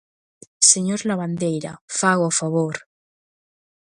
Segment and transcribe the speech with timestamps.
[0.71, 2.75] _Señor Lavandeira, faga o favor...